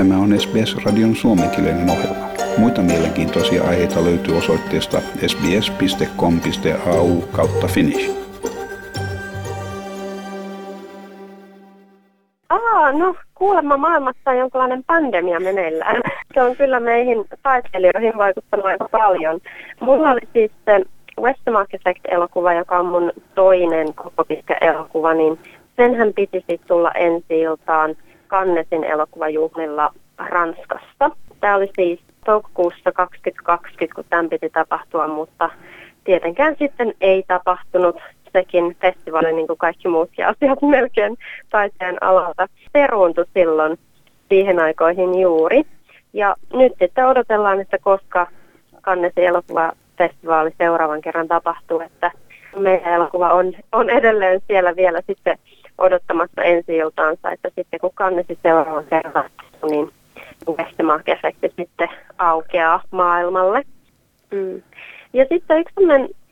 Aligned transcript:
Tämä 0.00 0.18
on 0.18 0.40
SBS-radion 0.40 1.14
suomenkielinen 1.14 1.90
ohjelma. 1.90 2.26
Muita 2.58 2.80
mielenkiintoisia 2.80 3.64
aiheita 3.64 4.04
löytyy 4.04 4.36
osoitteesta 4.36 5.00
sbs.com.au 5.26 7.20
kautta 7.32 7.66
finnish. 7.66 8.10
Aa, 12.48 12.92
no 12.92 13.14
kuulemma 13.34 13.76
maailmassa 13.76 14.30
on 14.30 14.38
jonkinlainen 14.38 14.84
pandemia 14.84 15.40
meneillään. 15.40 16.02
Se 16.34 16.42
on 16.42 16.56
kyllä 16.56 16.80
meihin 16.80 17.24
taiteilijoihin 17.42 18.18
vaikuttanut 18.18 18.66
aika 18.66 18.88
paljon. 18.90 19.40
Mulla 19.80 20.10
oli 20.10 20.20
siis 20.32 20.50
se 20.64 20.80
Westmark 21.20 21.74
Effect-elokuva, 21.74 22.54
joka 22.54 22.78
on 22.78 22.86
mun 22.86 23.12
toinen 23.34 23.94
koko 23.94 24.24
pitkä 24.24 24.56
elokuva, 24.60 25.14
niin 25.14 25.38
senhän 25.76 26.12
piti 26.14 26.38
sitten 26.38 26.68
tulla 26.68 26.90
ensi 26.90 27.40
iltaan 27.40 27.96
Cannesin 28.30 28.84
elokuvajuhlilla 28.84 29.92
Ranskassa. 30.18 31.10
Tämä 31.40 31.56
oli 31.56 31.70
siis 31.76 32.00
toukokuussa 32.24 32.92
2020, 32.92 33.94
kun 33.94 34.04
tämän 34.10 34.28
piti 34.28 34.50
tapahtua, 34.50 35.08
mutta 35.08 35.50
tietenkään 36.04 36.56
sitten 36.58 36.94
ei 37.00 37.24
tapahtunut. 37.28 37.96
Sekin 38.32 38.76
festivaali, 38.80 39.32
niin 39.32 39.46
kuin 39.46 39.58
kaikki 39.58 39.88
muutkin 39.88 40.26
asiat 40.26 40.62
melkein 40.76 41.16
taiteen 41.50 42.02
alalta, 42.02 42.46
peruuntui 42.72 43.24
silloin 43.34 43.78
siihen 44.28 44.60
aikoihin 44.60 45.20
juuri. 45.20 45.62
Ja 46.12 46.36
nyt 46.52 46.72
sitten 46.78 47.06
odotellaan, 47.06 47.60
että 47.60 47.78
koska 47.78 48.26
Cannesin 48.82 49.24
elokuvafestivaali 49.24 50.50
seuraavan 50.58 51.00
kerran 51.00 51.28
tapahtuu, 51.28 51.80
että 51.80 52.10
meidän 52.58 52.94
elokuva 52.94 53.32
on, 53.32 53.52
on 53.72 53.90
edelleen 53.90 54.40
siellä 54.46 54.76
vielä 54.76 55.00
sitten 55.06 55.38
odottamassa 55.80 56.42
ensi 56.42 56.76
iltaansa, 56.76 57.30
että 57.30 57.50
sitten 57.54 57.80
kun 57.80 57.90
kannesi 57.94 58.38
seuraavan 58.42 58.84
kerran, 58.84 59.30
niin 59.70 59.90
Westmark-efekti 60.48 61.52
sitten 61.56 61.88
aukeaa 62.18 62.82
maailmalle. 62.90 63.62
Mm. 64.30 64.62
Ja 65.12 65.24
sitten 65.28 65.60
yksi 65.60 65.74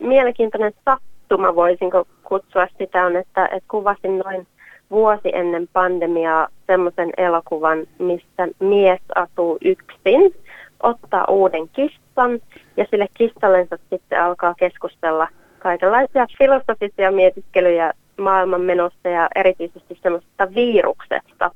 mielenkiintoinen 0.00 0.72
sattuma, 0.84 1.55
voisinko 1.55 2.06
kutsua 2.25 2.67
sitä, 2.78 3.05
on, 3.05 3.17
että, 3.17 3.45
että 3.45 3.69
kuvasin 3.69 4.19
noin 4.19 4.47
vuosi 4.91 5.28
ennen 5.33 5.69
pandemiaa 5.72 6.48
semmoisen 6.67 7.11
elokuvan, 7.17 7.87
missä 7.98 8.48
mies 8.61 9.00
asuu 9.15 9.59
yksin, 9.65 10.34
ottaa 10.83 11.25
uuden 11.28 11.69
kissan 11.69 12.41
ja 12.77 12.87
sille 12.91 13.06
kistallensa 13.15 13.78
sitten 13.91 14.22
alkaa 14.22 14.55
keskustella 14.55 15.28
kaikenlaisia 15.59 16.27
filosofisia 16.39 17.11
mietiskelyjä 17.11 17.92
maailman 18.19 18.61
menossa 18.61 19.08
ja 19.08 19.28
erityisesti 19.34 19.98
semmoisesta 20.02 20.55
viruksesta, 20.55 21.50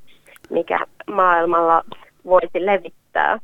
mikä 0.49 0.79
maailmalla 1.11 1.83
voisi 2.25 2.65
levittää. 2.65 3.39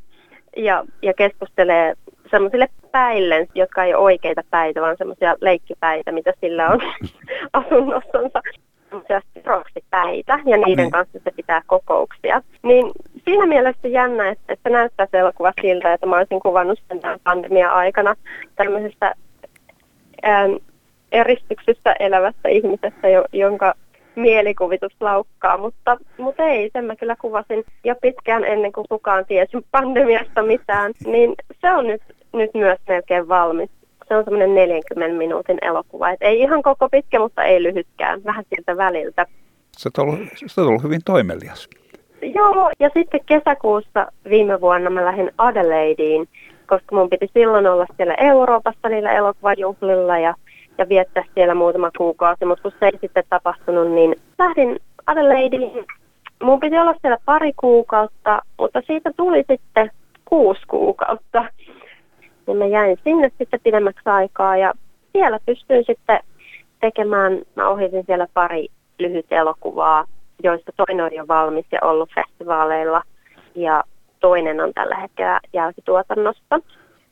Ja, 0.56 0.84
ja 1.02 1.14
keskustelee 1.14 1.94
semmoisille 2.30 2.68
päille, 2.92 3.48
jotka 3.54 3.84
ei 3.84 3.94
ole 3.94 4.04
oikeita 4.04 4.42
päitä, 4.50 4.80
vaan 4.80 4.96
semmoisia 4.96 5.36
leikkipäitä, 5.40 6.12
mitä 6.12 6.32
sillä 6.40 6.68
on 6.68 6.80
asunnossansa. 7.52 8.40
Semmoisia 8.88 9.20
päitä 9.90 10.38
ja 10.46 10.56
niiden 10.56 10.76
niin. 10.76 10.90
kanssa 10.90 11.18
se 11.24 11.30
pitää 11.36 11.62
kokouksia. 11.66 12.42
Niin 12.62 12.92
siinä 13.24 13.46
mielessä 13.46 13.88
jännä, 13.88 14.28
että, 14.28 14.52
että 14.52 14.70
näyttää 14.70 15.06
se 15.10 15.18
elokuva 15.18 15.52
siltä, 15.62 15.92
että 15.92 16.06
mä 16.06 16.16
olisin 16.16 16.40
kuvannut 16.40 16.78
sen 16.88 17.00
pandemia-aikana 17.24 18.14
tämmöisestä 18.56 19.14
ähm, 20.24 20.52
eristyksessä 21.12 21.92
elävästä 22.00 22.48
ihmisestä, 22.48 23.08
jonka 23.32 23.74
mielikuvitus 24.14 24.92
laukkaa, 25.00 25.58
mutta, 25.58 25.96
mutta 26.18 26.42
ei, 26.42 26.70
sen 26.72 26.84
mä 26.84 26.96
kyllä 26.96 27.16
kuvasin 27.16 27.64
jo 27.84 27.94
pitkään 28.02 28.44
ennen 28.44 28.72
kuin 28.72 28.86
kukaan 28.88 29.26
tiesi 29.26 29.66
pandemiasta 29.70 30.42
mitään, 30.42 30.92
niin 31.06 31.34
se 31.60 31.72
on 31.72 31.86
nyt, 31.86 32.02
nyt 32.32 32.50
myös 32.54 32.78
melkein 32.88 33.28
valmis. 33.28 33.70
Se 34.08 34.16
on 34.16 34.24
semmoinen 34.24 34.54
40 34.54 35.18
minuutin 35.18 35.58
elokuva, 35.62 36.10
et 36.10 36.22
ei 36.22 36.40
ihan 36.40 36.62
koko 36.62 36.88
pitkä, 36.88 37.18
mutta 37.18 37.44
ei 37.44 37.62
lyhytkään, 37.62 38.24
vähän 38.24 38.44
siltä 38.54 38.76
väliltä. 38.76 39.26
Se 39.76 39.90
on 39.98 40.08
ollut, 40.08 40.20
se 40.46 40.60
on 40.60 40.66
ollut 40.66 40.82
hyvin 40.82 41.00
toimelias. 41.04 41.68
Joo, 42.22 42.70
ja 42.80 42.90
sitten 42.94 43.20
kesäkuussa 43.26 44.12
viime 44.30 44.60
vuonna 44.60 44.90
mä 44.90 45.04
lähdin 45.04 45.32
Adelaideen, 45.38 46.26
koska 46.66 46.96
mun 46.96 47.10
piti 47.10 47.30
silloin 47.34 47.66
olla 47.66 47.86
siellä 47.96 48.14
Euroopassa 48.14 48.88
niillä 48.88 49.12
elokuvajuhlilla 49.12 50.18
ja 50.18 50.34
ja 50.80 50.88
viettää 50.88 51.24
siellä 51.34 51.54
muutama 51.54 51.90
kuukausi, 51.96 52.44
mutta 52.44 52.62
kun 52.62 52.72
se 52.80 52.86
ei 52.86 52.98
sitten 53.00 53.24
tapahtunut, 53.28 53.90
niin 53.90 54.16
lähdin 54.38 54.80
Adelaideen. 55.06 55.84
Mun 56.42 56.60
piti 56.60 56.78
olla 56.78 56.94
siellä 57.00 57.18
pari 57.24 57.52
kuukautta, 57.56 58.42
mutta 58.58 58.82
siitä 58.86 59.10
tuli 59.16 59.44
sitten 59.50 59.90
kuusi 60.24 60.60
kuukautta. 60.68 61.44
Niin 62.46 62.56
mä 62.56 62.66
jäin 62.66 62.98
sinne 63.04 63.30
sitten 63.38 63.60
pidemmäksi 63.62 64.02
aikaa 64.08 64.56
ja 64.56 64.72
siellä 65.12 65.38
pystyin 65.46 65.84
sitten 65.86 66.20
tekemään, 66.80 67.42
mä 67.56 67.68
ohitin 67.68 68.04
siellä 68.06 68.26
pari 68.34 68.68
lyhyt 68.98 69.26
elokuvaa, 69.30 70.04
joista 70.42 70.72
toinen 70.76 71.04
on 71.04 71.14
jo 71.14 71.28
valmis 71.28 71.66
ja 71.72 71.78
ollut 71.82 72.10
festivaaleilla 72.14 73.02
ja 73.54 73.84
toinen 74.20 74.60
on 74.60 74.72
tällä 74.74 74.96
hetkellä 74.96 75.40
jälkituotannossa. 75.52 76.60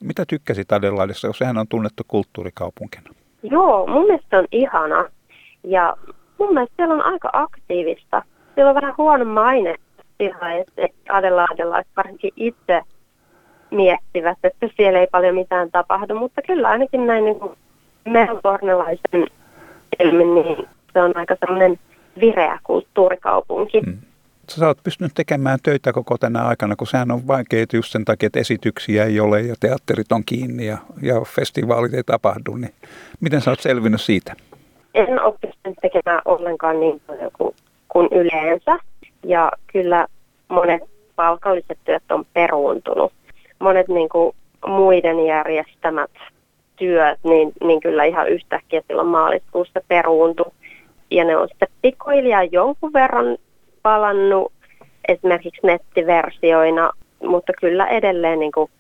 Mitä 0.01 0.25
tykkäsit 0.29 0.73
Adelaidessa, 0.73 1.27
jos 1.27 1.39
sehän 1.39 1.59
on 1.59 1.69
tunnettu 1.69 2.03
kulttuurikaupunkina? 2.09 3.18
Joo, 3.43 3.87
mun 3.87 4.07
mielestä 4.07 4.39
on 4.39 4.47
ihana. 4.53 5.05
Ja 5.65 5.97
mun 6.39 6.55
mielestä 6.55 6.75
siellä 6.77 6.95
on 6.95 7.05
aika 7.05 7.31
aktiivista. 7.33 8.23
Siellä 8.55 8.71
on 8.71 8.75
vähän 8.75 8.95
huono 8.99 9.25
maine 9.25 9.75
sillä, 10.19 10.55
että 10.55 10.87
adelaidelaiset 11.09 11.93
varsinkin 11.97 12.33
itse 12.37 12.83
miettivät, 13.71 14.39
että 14.45 14.69
siellä 14.77 15.01
ei 15.01 15.07
paljon 15.13 15.35
mitään 15.35 15.71
tapahdu, 15.71 16.15
mutta 16.15 16.43
kyllä 16.43 16.69
ainakin 16.69 17.07
näin 17.07 17.25
niin 17.25 17.41
kuin 17.41 17.53
melbournelaisen 18.05 19.27
ilmin, 20.01 20.35
niin 20.35 20.69
se 20.93 21.03
on 21.03 21.17
aika 21.17 21.37
sellainen 21.41 21.79
vireä 22.21 22.59
kulttuurikaupunki. 22.65 23.81
Hmm. 23.81 23.99
Sä 24.51 24.67
oot 24.67 24.83
pystynyt 24.85 25.13
tekemään 25.15 25.59
töitä 25.63 25.93
koko 25.93 26.19
tänä 26.19 26.47
aikana, 26.47 26.77
kun 26.77 26.87
sehän 26.87 27.11
on 27.11 27.27
vaikeaa 27.27 27.67
just 27.73 27.93
sen 27.93 28.05
takia, 28.05 28.27
että 28.27 28.41
esityksiä 28.41 29.05
ei 29.05 29.21
ole 29.21 29.41
ja 29.41 29.55
teatterit 29.61 30.13
on 30.13 30.25
kiinni 30.27 30.67
ja, 30.67 30.79
ja 31.03 31.21
festivaalit 31.21 31.95
ei 31.95 32.03
tapahdu. 32.03 32.57
Niin 32.57 32.75
miten 33.21 33.41
sä 33.41 33.51
oot 33.51 33.61
selvinnyt 33.61 34.01
siitä? 34.01 34.35
En 34.95 35.23
ole 35.23 35.35
pystynyt 35.41 35.79
tekemään 35.83 36.23
ollenkaan 36.25 36.81
niin 36.81 37.01
paljon 37.07 37.31
kuin, 37.39 37.55
kuin 37.89 38.09
yleensä. 38.11 38.79
Ja 39.25 39.53
kyllä 39.73 40.07
monet 40.49 40.83
palkalliset 41.17 41.79
työt 41.85 42.03
on 42.11 42.25
peruuntunut. 42.33 43.13
Monet 43.59 43.89
niin 43.89 44.09
kuin, 44.09 44.37
muiden 44.67 45.27
järjestämät 45.27 46.11
työt, 46.77 47.19
niin, 47.23 47.53
niin 47.61 47.81
kyllä 47.81 48.05
ihan 48.05 48.29
yhtäkkiä 48.29 48.83
silloin 48.87 49.09
maaliskuussa 49.09 49.81
peruuntu. 49.89 50.55
Ja 51.11 51.25
ne 51.25 51.37
on 51.37 51.49
sitten 51.49 51.69
pikkuhiljaa 51.83 52.45
jonkun 52.45 52.93
verran 52.93 53.39
palannut 53.83 54.53
esimerkiksi 55.09 55.67
nettiversioina, 55.67 56.91
mutta 57.23 57.53
kyllä 57.61 57.87
edelleen 57.87 58.39
niin 58.39 58.53
kuin 58.53 58.71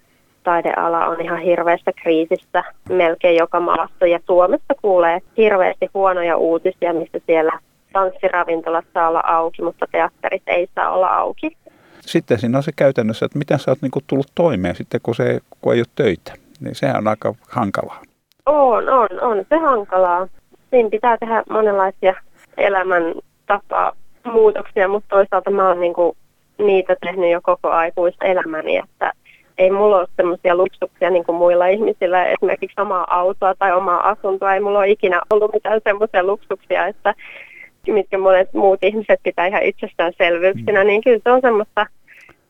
taideala 0.44 1.06
on 1.06 1.20
ihan 1.20 1.38
hirveässä 1.38 1.92
kriisissä 2.02 2.64
melkein 2.88 3.36
joka 3.36 3.60
maassa 3.60 4.06
ja 4.06 4.20
Suomessa 4.26 4.74
kuulee 4.82 5.18
hirveästi 5.36 5.88
huonoja 5.94 6.36
uutisia, 6.36 6.94
missä 6.94 7.20
siellä 7.26 7.58
tanssiravintolat 7.92 8.84
saa 8.94 9.08
olla 9.08 9.22
auki, 9.24 9.62
mutta 9.62 9.86
teatterit 9.92 10.42
ei 10.46 10.68
saa 10.74 10.90
olla 10.90 11.06
auki. 11.06 11.56
Sitten 12.00 12.38
siinä 12.38 12.58
on 12.58 12.62
se 12.62 12.72
käytännössä, 12.76 13.26
että 13.26 13.38
miten 13.38 13.58
sä 13.58 13.70
oot 13.70 13.82
niin 13.82 14.04
tullut 14.06 14.32
toimeen 14.34 14.74
sitten, 14.74 15.00
kun, 15.02 15.14
se, 15.14 15.40
kun 15.60 15.74
ei 15.74 15.80
ole 15.80 15.86
töitä. 15.94 16.32
Niin 16.60 16.74
sehän 16.74 16.96
on 16.96 17.08
aika 17.08 17.34
hankalaa. 17.48 18.02
On, 18.46 18.88
on, 18.88 19.08
on 19.20 19.44
se 19.48 19.56
hankalaa. 19.56 20.28
Siinä 20.70 20.90
pitää 20.90 21.16
tehdä 21.18 21.42
monenlaisia 21.50 22.14
elämän 22.56 23.02
tapaa 23.46 23.92
muutoksia, 24.32 24.88
mutta 24.88 25.08
toisaalta 25.08 25.50
mä 25.50 25.68
oon 25.68 25.80
niinku 25.80 26.16
niitä 26.58 26.96
tehnyt 27.00 27.30
jo 27.30 27.40
koko 27.42 27.70
aikuista 27.70 28.24
elämäni, 28.24 28.76
että 28.76 29.12
ei 29.58 29.70
mulla 29.70 29.96
ole 29.96 30.08
semmoisia 30.16 30.56
luksuksia 30.56 31.10
niin 31.10 31.24
kuin 31.24 31.36
muilla 31.36 31.66
ihmisillä, 31.66 32.26
esimerkiksi 32.26 32.80
omaa 32.80 33.18
autoa 33.18 33.54
tai 33.54 33.72
omaa 33.72 34.08
asuntoa, 34.08 34.54
ei 34.54 34.60
mulla 34.60 34.78
ole 34.78 34.90
ikinä 34.90 35.20
ollut 35.30 35.52
mitään 35.52 35.80
semmoisia 35.84 36.24
luksuksia, 36.24 36.86
että 36.86 37.14
mitkä 37.86 38.18
monet 38.18 38.54
muut 38.54 38.82
ihmiset 38.82 39.20
pitää 39.22 39.46
ihan 39.46 39.62
itsestäänselvyyksinä, 39.62 40.80
mm. 40.82 40.86
niin 40.86 41.02
kyllä 41.04 41.20
se 41.24 41.30
on 41.30 41.40
semmoista 41.40 41.86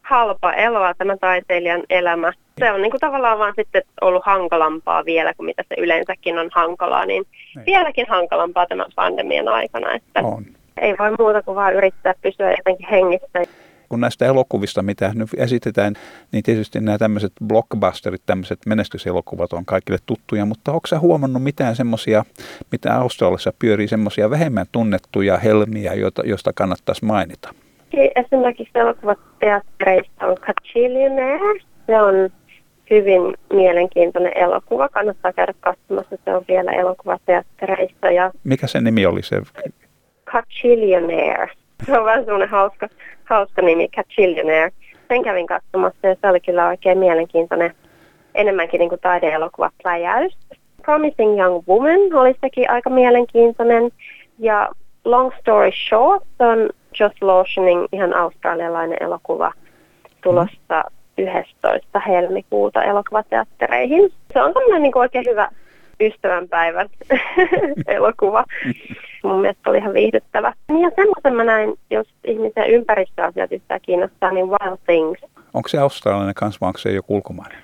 halpa 0.03 0.53
eloa 0.53 0.95
tämä 0.95 1.17
taiteilijan 1.17 1.83
elämä. 1.91 2.33
Se 2.59 2.73
on 2.73 2.83
niin 2.83 2.91
kuin 2.91 3.01
tavallaan 3.01 3.39
vaan 3.39 3.53
sitten 3.57 3.83
ollut 4.01 4.27
hankalampaa 4.27 5.05
vielä 5.05 5.35
kuin 5.35 5.45
mitä 5.45 5.65
se 5.69 5.75
yleensäkin 5.79 6.39
on 6.39 6.49
hankalaa, 6.53 7.07
niin 7.07 7.25
ei. 7.57 7.63
vieläkin 7.67 8.07
hankalampaa 8.09 8.67
tämän 8.67 8.93
pandemian 8.97 9.49
aikana. 9.49 9.95
Että 9.95 10.21
on 10.21 10.45
ei 10.79 10.95
voi 10.99 11.11
muuta 11.19 11.43
kuin 11.43 11.55
vaan 11.55 11.75
yrittää 11.75 12.15
pysyä 12.23 12.51
jotenkin 12.51 12.89
hengissä. 12.91 13.43
Kun 13.89 14.01
näistä 14.01 14.27
elokuvista, 14.27 14.83
mitä 14.83 15.13
nyt 15.15 15.29
esitetään, 15.37 15.95
niin 16.33 16.43
tietysti 16.43 16.81
nämä 16.81 16.99
tämmöiset 16.99 17.33
blockbusterit, 17.47 18.23
tämmöiset 18.27 18.59
menestyselokuvat 18.67 19.53
on 19.53 19.65
kaikille 19.65 19.99
tuttuja, 20.07 20.45
mutta 20.45 20.73
onko 20.73 20.87
sä 20.87 20.99
huomannut 20.99 21.43
mitään 21.43 21.77
semmoisia, 21.77 22.25
mitä 22.73 22.97
Australiassa 22.97 23.53
pyörii, 23.59 23.89
semmoisia 23.89 24.31
vähemmän 24.31 24.67
tunnettuja 24.73 25.37
helmiä, 25.37 25.95
joita, 25.95 26.23
joista 26.27 26.53
kannattaisi 26.53 27.05
mainita? 27.05 27.55
esimerkiksi 27.93 28.79
elokuvateattereista 28.79 30.27
on 30.27 30.37
Cachillionaire. 30.37 31.61
Se 31.87 32.01
on 32.01 32.31
hyvin 32.91 33.35
mielenkiintoinen 33.53 34.39
elokuva. 34.39 34.89
Kannattaa 34.89 35.33
käydä 35.33 35.55
katsomassa. 35.61 36.17
Se 36.25 36.35
on 36.35 36.45
vielä 36.49 36.73
elokuvateattereissa. 36.73 38.11
Ja 38.11 38.31
Mikä 38.45 38.67
se 38.67 38.81
nimi 38.81 39.07
oli 39.07 39.23
se? 39.23 39.43
Cachillionaire. 40.33 41.51
Se 41.87 41.99
on 41.99 42.05
vähän 42.05 42.25
semmoinen 42.25 42.49
hauska, 42.49 42.89
hauska 43.25 43.63
nimi, 43.63 43.89
Cachillionaire. 43.89 44.73
Sen 45.09 45.23
kävin 45.23 45.47
katsomassa 45.47 46.07
ja 46.07 46.17
se 46.21 46.29
oli 46.29 46.41
kyllä 46.41 46.67
oikein 46.69 46.99
mielenkiintoinen. 46.99 47.75
Enemmänkin 48.35 48.79
niin 48.79 48.89
kuin 48.89 49.01
taideelokuva 49.01 49.71
pläjäys. 49.83 50.39
Promising 50.83 51.41
Young 51.41 51.63
Woman 51.69 52.15
oli 52.15 52.35
sekin 52.41 52.71
aika 52.71 52.91
mielenkiintoinen. 52.91 53.91
Ja 54.39 54.69
Long 55.05 55.31
Story 55.41 55.71
Short 55.89 56.25
on 56.39 56.71
Josh 57.01 57.23
Lawsonin 57.23 57.89
ihan 57.93 58.15
australialainen 58.15 58.99
elokuva 59.01 59.53
tulossa 60.23 60.85
11. 61.19 62.01
helmikuuta 62.01 62.83
elokuvateattereihin. 62.83 64.13
Se 64.33 64.43
on 64.43 64.55
tämmöinen 64.55 64.83
niin 64.83 64.99
oikein 64.99 65.25
hyvä 65.31 65.49
ystävänpäivän 66.01 66.89
elokuva. 67.87 68.45
Mun 69.23 69.41
mielestä 69.41 69.71
oli 69.71 69.79
ihan 69.79 69.95
viihdyttävä. 69.95 70.53
Ja 70.69 70.91
semmoisen 70.97 71.35
mä 71.35 71.45
näin, 71.45 71.75
jos 71.91 72.07
ihmisen 72.25 72.71
ympäristöasiat 72.71 73.53
yhtään 73.53 73.81
kiinnostaa, 73.83 74.33
niin 74.33 74.47
Wild 74.49 74.79
Things. 74.87 75.33
Onko 75.55 75.69
se 75.69 75.79
australialainen 75.79 76.35
kanssa 76.35 76.59
vai 76.61 76.69
onko 76.69 76.79
se 76.79 76.93
joku 76.93 77.15
ulkomainen? 77.15 77.59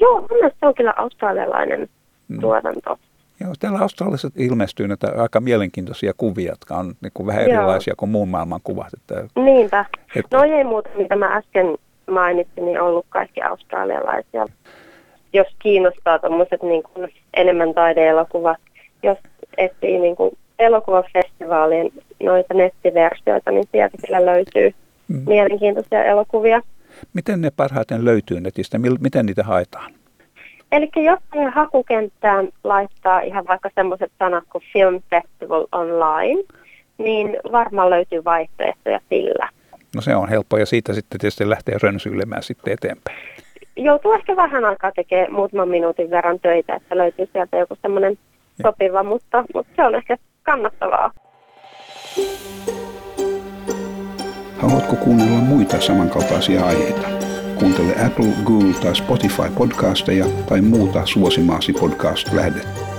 Joo, 0.00 0.20
mun 0.20 0.28
mielestä 0.30 0.56
se 0.60 0.66
on 0.66 0.74
kyllä 0.74 0.94
australialainen 0.96 1.88
mm. 2.28 2.40
tuotanto. 2.40 2.98
Joo, 3.40 3.52
täällä 3.60 3.78
Australiassa 3.78 4.30
ilmestyy 4.36 4.88
näitä 4.88 5.12
aika 5.16 5.40
mielenkiintoisia 5.40 6.12
kuvia, 6.16 6.52
jotka 6.52 6.76
on 6.76 6.94
niin 7.00 7.10
kuin 7.14 7.26
vähän 7.26 7.42
erilaisia 7.42 7.90
Joo. 7.90 7.96
kuin 7.96 8.10
muun 8.10 8.28
maailman 8.28 8.60
kuvat. 8.64 8.88
Että, 8.94 9.28
Niinpä. 9.36 9.84
Että... 10.16 10.36
No 10.36 10.42
ei 10.44 10.64
muuta, 10.64 10.90
mitä 10.96 11.16
mä 11.16 11.36
äsken 11.36 11.78
mainitsin, 12.10 12.64
niin 12.64 12.80
ollut 12.80 13.06
kaikki 13.08 13.42
australialaisia. 13.42 14.46
Jos 15.32 15.46
kiinnostaa 15.58 16.18
tuommoiset 16.18 16.62
niin 16.62 16.82
kuin 16.82 17.12
enemmän 17.36 17.74
taideelokuvat, 17.74 18.58
jos 19.02 19.18
etsii 19.56 19.98
niin 19.98 20.16
kuin 20.16 20.38
elokuvafestivaalien 20.58 21.90
noita 22.22 22.54
nettiversioita, 22.54 23.50
niin 23.50 23.64
sieltä 23.72 23.96
kyllä 24.06 24.26
löytyy 24.26 24.74
mm. 25.08 25.22
mielenkiintoisia 25.26 26.04
elokuvia. 26.04 26.62
Miten 27.14 27.40
ne 27.40 27.50
parhaiten 27.50 28.04
löytyy 28.04 28.40
netistä? 28.40 28.78
Miten 29.00 29.26
niitä 29.26 29.44
haetaan? 29.44 29.92
Eli 30.72 30.90
jos 30.96 31.18
hakukenttään 31.54 32.48
laittaa 32.64 33.20
ihan 33.20 33.46
vaikka 33.48 33.70
semmoiset 33.74 34.12
sanat 34.18 34.44
kuin 34.52 34.64
Film 34.72 35.02
Festival 35.10 35.66
Online, 35.72 36.42
niin 36.98 37.36
varmaan 37.52 37.90
löytyy 37.90 38.24
vaihtoehtoja 38.24 39.00
sillä. 39.08 39.48
No 39.94 40.00
se 40.00 40.16
on 40.16 40.28
helppo 40.28 40.58
ja 40.58 40.66
siitä 40.66 40.92
sitten 40.92 41.20
tietysti 41.20 41.50
lähtee 41.50 41.74
rönsyilemään 41.82 42.42
sitten 42.42 42.72
eteenpäin. 42.72 43.18
Joutuu 43.82 44.12
ehkä 44.12 44.36
vähän 44.36 44.64
aikaa 44.64 44.92
tekemään 44.92 45.32
muutaman 45.32 45.68
minuutin 45.68 46.10
verran 46.10 46.40
töitä, 46.40 46.74
että 46.74 46.96
löytyy 46.96 47.28
sieltä 47.32 47.56
joku 47.56 47.76
semmoinen 47.82 48.18
sopiva, 48.62 49.02
mutta, 49.02 49.44
mutta 49.54 49.72
se 49.76 49.84
on 49.84 49.94
ehkä 49.94 50.16
kannattavaa. 50.42 51.10
Haluatko 54.58 54.96
kuunnella 54.96 55.38
muita 55.38 55.80
samankaltaisia 55.80 56.64
aiheita? 56.64 57.08
Kuuntele 57.58 57.92
Apple, 58.06 58.32
Google 58.44 58.74
tai 58.82 58.94
Spotify 58.94 59.50
podcasteja 59.58 60.24
tai 60.48 60.60
muuta 60.60 61.06
suosimaasi 61.06 61.72
podcast-lähdettä. 61.72 62.89